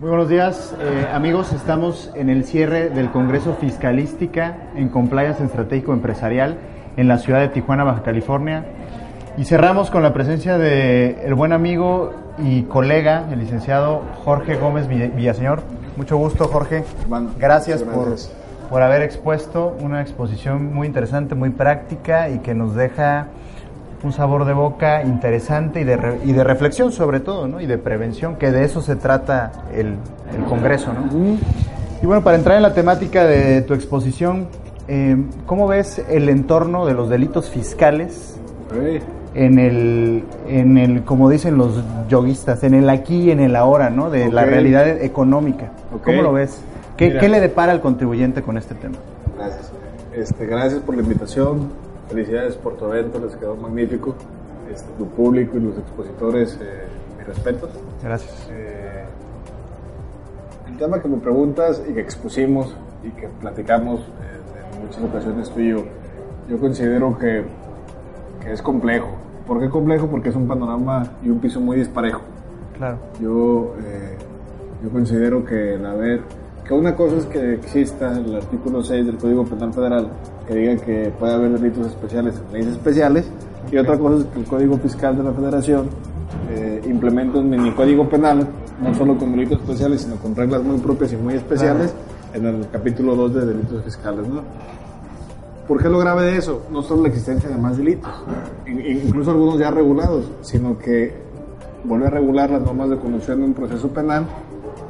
[0.00, 1.52] Muy buenos días, eh, amigos.
[1.52, 6.56] Estamos en el cierre del Congreso Fiscalística en Compliance Estratégico Empresarial
[6.96, 8.64] en la ciudad de Tijuana, Baja California.
[9.36, 14.86] Y cerramos con la presencia de el buen amigo y colega, el licenciado Jorge Gómez
[14.86, 15.62] Villaseñor.
[15.96, 16.84] Mucho gusto, Jorge.
[17.36, 18.14] Gracias, por,
[18.70, 23.26] por haber expuesto una exposición muy interesante, muy práctica y que nos deja
[24.02, 27.60] un sabor de boca interesante y de, y de reflexión sobre todo, ¿no?
[27.60, 29.96] Y de prevención, que de eso se trata el,
[30.36, 31.38] el Congreso, ¿no?
[32.00, 34.46] Y bueno, para entrar en la temática de tu exposición,
[34.86, 38.38] eh, ¿cómo ves el entorno de los delitos fiscales
[39.34, 43.90] en el, en el, como dicen los yoguistas, en el aquí y en el ahora,
[43.90, 44.10] ¿no?
[44.10, 45.72] De la realidad económica.
[46.04, 46.60] ¿Cómo lo ves?
[46.96, 48.96] ¿Qué, ¿Qué, le depara al contribuyente con este tema?
[49.36, 49.72] Gracias.
[50.14, 51.68] Este, gracias por la invitación
[52.08, 54.14] Felicidades por tu evento, les quedó magnífico.
[54.70, 56.84] Este, tu público y los expositores, eh,
[57.16, 57.70] mis respetos.
[58.02, 58.48] Gracias.
[58.50, 59.04] Eh,
[60.68, 65.50] el tema que me preguntas y que expusimos y que platicamos eh, en muchas ocasiones
[65.50, 65.84] tú y yo,
[66.50, 67.44] yo considero que,
[68.42, 69.08] que es complejo.
[69.46, 70.06] ¿Por qué complejo?
[70.08, 72.20] Porque es un panorama y un piso muy disparejo.
[72.76, 72.98] Claro.
[73.20, 73.74] Yo,
[74.82, 76.20] yo considero que el haber
[76.68, 80.10] que una cosa es que exista el artículo 6 del Código Penal Federal
[80.46, 83.24] que diga que puede haber delitos especiales en leyes especiales
[83.72, 85.88] y otra cosa es que el Código Fiscal de la Federación
[86.50, 88.46] eh, implementa un mini código penal
[88.82, 91.94] no solo con delitos especiales sino con reglas muy propias y muy especiales
[92.34, 94.42] en el capítulo 2 de delitos fiscales ¿no?
[95.66, 96.62] ¿Por qué lo grave de eso?
[96.70, 98.10] No solo la existencia de más delitos,
[98.66, 101.12] incluso algunos ya regulados, sino que
[101.84, 104.26] vuelve a regular las normas de conducción de un proceso penal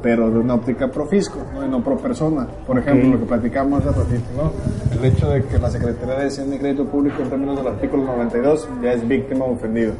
[0.01, 1.65] pero de una óptica pro fisco, ¿no?
[1.65, 2.47] y no pro persona.
[2.65, 4.51] Por ejemplo, lo que platicamos hace ratito, ¿no?
[4.97, 8.05] El hecho de que la Secretaría de Hacienda y Crédito Público, en términos del artículo
[8.05, 9.93] 92, ya es víctima o ofendido.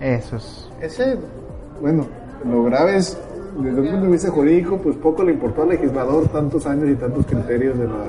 [0.00, 0.68] Eso es.
[0.80, 1.18] Ese,
[1.80, 2.06] bueno,
[2.44, 3.18] lo grave es,
[3.58, 6.94] desde un punto de vista jurídico, pues poco le importó al legislador tantos años y
[6.94, 8.04] tantos criterios de la,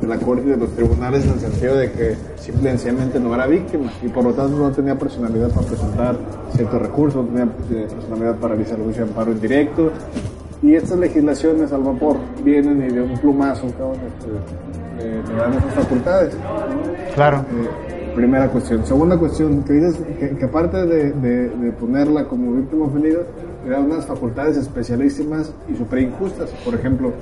[0.00, 3.46] de la Corte y de los tribunales en el sentido de que simplemente no era
[3.46, 6.16] víctima y por lo tanto no tenía personalidad para presentar
[6.54, 9.92] ciertos recursos, no tenía eh, personalidad para realizar un amparo en directo
[10.62, 16.36] y estas legislaciones al vapor vienen y de un plumazo eh, le dan esas facultades.
[17.14, 17.38] Claro.
[17.38, 18.84] Eh, primera cuestión.
[18.84, 19.96] Segunda cuestión, que dices
[20.38, 23.20] que, aparte de, de, ponerla como víctima ofendida,
[23.64, 26.50] le da unas facultades especialísimas y súper injustas.
[26.64, 27.12] Por ejemplo,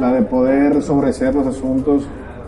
[0.00, 2.04] la de poder sobreseer los asuntos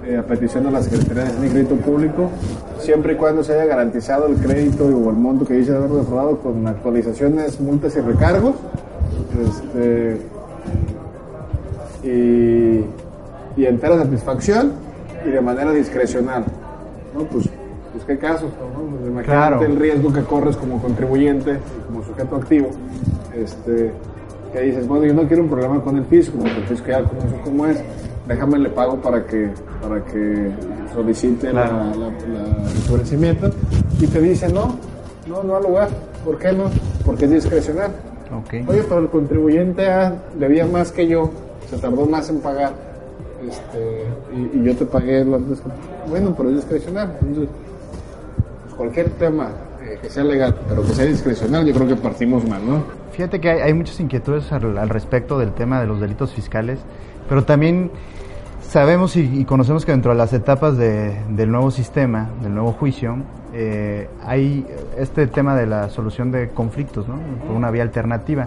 [0.07, 2.31] eh, a petición de la Secretaría de Crédito Público,
[2.79, 6.39] siempre y cuando se haya garantizado el crédito o el monto que dice haber defraudado
[6.39, 8.55] con actualizaciones, multas y recargos.
[9.39, 10.19] Este,
[12.09, 12.85] y,
[13.61, 14.73] y entera satisfacción
[15.27, 16.45] y de manera discrecional.
[17.15, 17.25] ¿no?
[17.25, 17.49] Pues,
[17.93, 18.97] pues qué casos, ¿no?
[18.97, 22.71] Pues imagínate el riesgo que corres como contribuyente, como sujeto activo,
[23.35, 23.93] este,
[24.53, 27.03] que dices, bueno, yo no quiero un problema con el fisco, porque el fisco ya
[27.03, 27.83] conoce cómo es,
[28.27, 29.51] déjame le pago para que,
[29.83, 30.51] para que
[30.95, 33.53] solicite la, el
[34.01, 34.77] y te dice, no,
[35.27, 35.89] no, no al lugar,
[36.25, 36.65] ¿por qué no?
[37.05, 37.91] Porque es discrecional.
[38.67, 39.87] Oye, pero el contribuyente
[40.39, 41.31] debía más que yo,
[41.71, 42.73] se tardó más en pagar
[43.47, 45.39] este, y, yo te pagué lo.
[46.09, 47.17] Bueno, pero es discrecional.
[47.21, 47.49] Entonces,
[48.65, 49.51] pues, cualquier tema
[49.83, 52.83] eh, que sea legal, pero que sea discrecional, yo creo que partimos mal, ¿no?
[53.13, 56.79] Fíjate que hay, muchas inquietudes al, respecto del tema de los delitos fiscales,
[57.29, 57.91] pero también
[58.63, 63.17] sabemos y, conocemos que dentro de las etapas del nuevo sistema, del nuevo juicio,
[63.53, 67.19] eh, hay este tema de la solución de conflictos, ¿no?
[67.47, 68.47] Por una vía alternativa.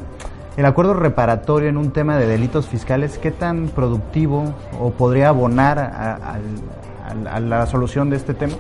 [0.58, 5.80] El acuerdo reparatorio en un tema de delitos fiscales, ¿qué tan productivo o podría abonar
[5.80, 8.54] a, la solución de este tema?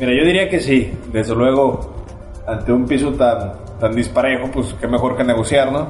[0.00, 0.92] Mira, yo diría que sí.
[1.12, 1.94] Desde luego,
[2.46, 5.86] ante un piso tan, tan disparejo, pues qué mejor que negociar, ¿no?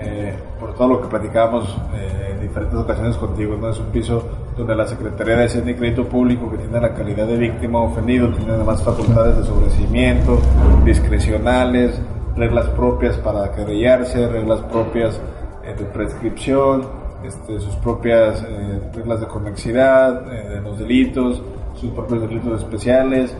[0.00, 3.70] Eh, por todo lo que platicábamos eh, en diferentes ocasiones contigo, ¿no?
[3.70, 4.22] Es un piso
[4.56, 8.28] donde la Secretaría de Hacienda y Crédito Público, que tiene la calidad de víctima ofendido,
[8.32, 10.38] tiene además facultades de sobrecimiento,
[10.84, 12.00] discrecionales,
[12.38, 15.20] reglas propias para querellarse, reglas propias
[15.64, 16.86] eh, de prescripción,
[17.24, 21.42] este, sus propias eh, reglas de convexidad eh, de los delitos,
[21.74, 23.36] sus propios delitos especiales.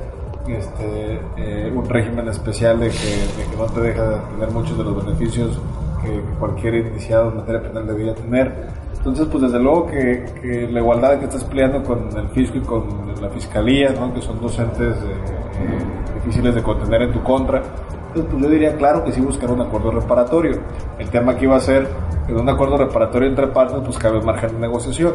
[0.49, 5.61] este, eh, un régimen especial de que, no te deja tener muchos de los beneficios
[6.03, 8.53] que cualquier iniciado en materia penal debería tener.
[8.97, 12.85] Entonces, pues desde luego que, la igualdad que estás peleando con el fisco y con
[13.21, 14.13] la fiscalía, ¿no?
[14.13, 17.63] que son dos entes eh, difíciles de contener en tu contra,
[18.09, 20.61] entonces pues yo diría claro que sí buscar un acuerdo reparatorio.
[20.99, 21.87] El tema aquí va a ser
[22.27, 25.15] en un acuerdo reparatorio entre partes pues cabe margen de negociación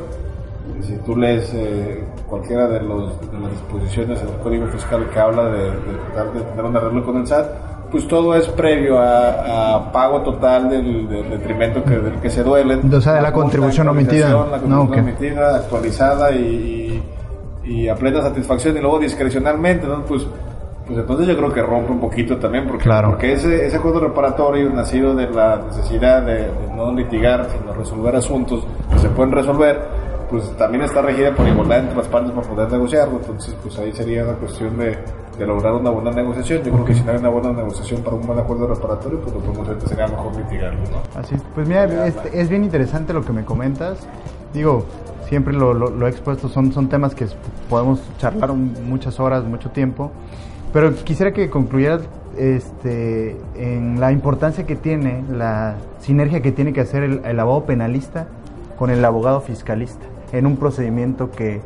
[0.81, 5.45] si tú lees eh, cualquiera de, los, de las disposiciones del Código Fiscal que habla
[5.45, 7.47] de, de, tener un arreglo con el SAT,
[7.91, 12.93] pues todo es previo a, pago total del, detrimento que, del que se duelen.
[12.93, 14.29] O sea, de la, contribución omitida.
[14.29, 17.03] La contribución omitida, actualizada y,
[17.63, 20.03] y, a plena satisfacción y luego discrecionalmente, ¿no?
[20.03, 20.25] Pues,
[20.93, 24.69] pues entonces yo creo que rompe un poquito también, porque, porque ese, ese acuerdo reparatorio
[24.69, 29.81] nacido de la necesidad de, no litigar, sino resolver asuntos que se pueden resolver,
[30.29, 33.91] pues también está regida por igualdad entre las partes para poder negociarlo, entonces pues ahí
[33.91, 34.95] sería una cuestión de,
[35.39, 36.61] de lograr una buena negociación.
[36.63, 39.33] Yo creo que si no hay una buena negociación para un buen acuerdo reparatorio, pues
[39.33, 41.19] lo podemos hacer sería mejor mitigarlo, ¿no?
[41.19, 43.97] Así pues mira, es, es, bien interesante lo que me comentas,
[44.53, 44.85] digo,
[45.27, 47.25] siempre lo, lo, he expuesto, son, son temas que
[47.67, 50.11] podemos charlar muchas horas, mucho tiempo,
[50.73, 52.01] pero quisiera que concluyeras
[52.37, 57.65] este, en la importancia que tiene, la sinergia que tiene que hacer el, el abogado
[57.65, 58.27] penalista
[58.77, 61.61] con el abogado fiscalista en un procedimiento que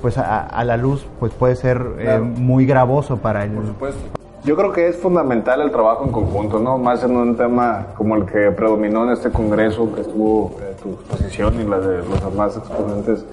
[0.00, 3.50] pues a, la luz pues puede ser eh, muy gravoso para el...
[3.50, 4.00] Por supuesto.
[4.44, 6.78] Yo creo que es fundamental el trabajo en conjunto, ¿no?
[6.78, 10.92] Más en un tema como el que predominó en este congreso, que estuvo eh, tu
[10.92, 13.26] exposición y la de los demás exponentes,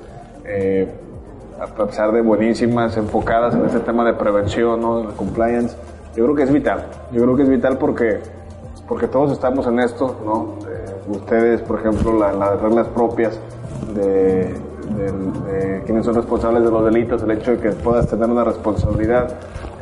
[0.43, 0.91] eh,
[1.59, 5.01] a pesar de buenísimas, enfocadas en este tema de prevención, ¿no?
[5.01, 5.75] De compliance.
[6.15, 6.85] Yo creo que es vital.
[7.11, 8.19] Yo creo que es vital porque,
[8.87, 10.55] porque todos estamos en esto, ¿no?
[11.09, 13.39] ustedes, por ejemplo, las reglas propias
[13.95, 14.53] de
[14.95, 19.33] de, quienes son responsables de los delitos, el hecho de que puedas tener una responsabilidad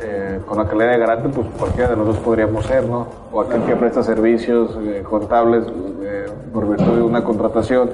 [0.02, 3.06] eh, con la calidad de garante, pues cualquiera de nosotros podríamos ser, ¿no?
[3.32, 5.64] O aquel que presta servicios eh, contables
[6.02, 6.15] eh,
[6.52, 7.90] por virtud de una contratación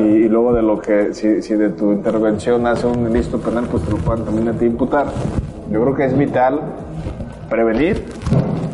[0.00, 3.82] y, luego de lo que, si, si, de tu intervención hace un ilícito penal, pues
[3.82, 5.06] te lo puedan también a ti imputar.
[5.70, 6.60] Yo creo que es vital
[7.50, 8.04] prevenir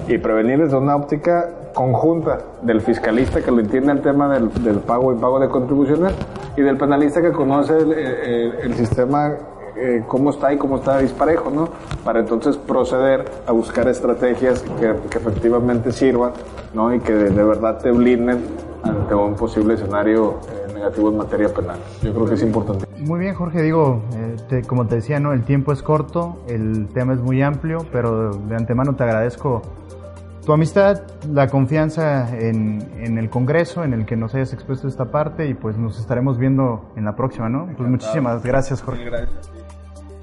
[0.06, 4.78] y prevenir desde una óptica conjunta del fiscalista que lo entiende el tema del, del
[4.78, 6.14] pago y pago de contribuciones
[6.56, 9.32] y del penalista que conoce el, sistema
[9.76, 11.68] eh, cómo está y cómo está disparejo, ¿no?
[12.04, 16.32] Para entonces proceder a buscar estrategias que, efectivamente sirvan,
[16.74, 16.92] ¿no?
[16.94, 18.42] Y que de, verdad te blinden
[19.10, 21.78] ante un posible escenario eh, negativo en materia penal.
[22.02, 22.86] Yo creo que es importante.
[22.98, 23.62] Muy bien, Jorge.
[23.62, 24.02] Digo,
[24.50, 25.32] eh, como te decía, ¿no?
[25.32, 29.62] El tiempo es corto, el tema es muy amplio, pero de antemano te agradezco
[30.44, 35.46] tu amistad, la confianza en, el Congreso, en el que nos hayas expuesto esta parte
[35.46, 37.68] y pues nos estaremos viendo en la próxima, ¿no?
[37.76, 39.04] Pues muchísimas gracias, Jorge.
[39.04, 39.50] Gracias.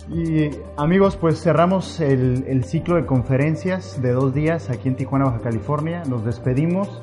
[0.09, 5.25] Y amigos, pues cerramos el, el, ciclo de conferencias de dos días aquí en Tijuana,
[5.25, 6.03] Baja California.
[6.07, 7.01] Nos despedimos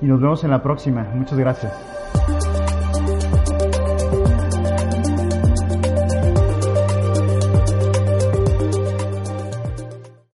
[0.00, 1.06] y nos vemos en la próxima.
[1.14, 1.72] Muchas gracias.